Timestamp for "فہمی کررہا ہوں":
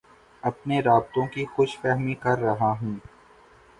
1.81-2.95